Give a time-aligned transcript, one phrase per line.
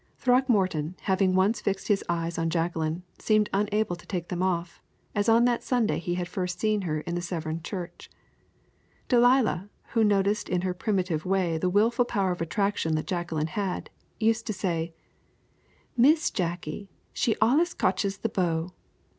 [0.17, 4.81] Throckmorton, having once fixed his eyes on Jacqueline, seemed unable to take them off,
[5.13, 8.09] as on that Sunday he had first seen her in Severn church.
[9.09, 13.91] Delilah, who noticed in her primitive way the wonderful power of attraction that Jacqueline had,
[14.19, 14.91] used to say,
[15.95, 18.73] "Miss Jacky she allus cotches de beaux."